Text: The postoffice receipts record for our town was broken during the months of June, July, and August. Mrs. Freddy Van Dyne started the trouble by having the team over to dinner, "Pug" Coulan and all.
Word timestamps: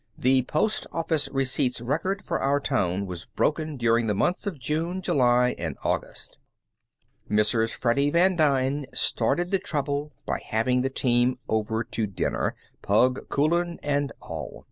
The 0.17 0.41
postoffice 0.41 1.29
receipts 1.29 1.79
record 1.79 2.25
for 2.25 2.39
our 2.41 2.59
town 2.59 3.05
was 3.05 3.25
broken 3.35 3.77
during 3.77 4.07
the 4.07 4.15
months 4.15 4.47
of 4.47 4.57
June, 4.57 4.99
July, 4.99 5.53
and 5.59 5.77
August. 5.83 6.39
Mrs. 7.29 7.69
Freddy 7.71 8.09
Van 8.09 8.35
Dyne 8.35 8.87
started 8.95 9.51
the 9.51 9.59
trouble 9.59 10.11
by 10.25 10.39
having 10.39 10.81
the 10.81 10.89
team 10.89 11.37
over 11.47 11.83
to 11.83 12.07
dinner, 12.07 12.55
"Pug" 12.81 13.29
Coulan 13.29 13.77
and 13.83 14.11
all. 14.19 14.59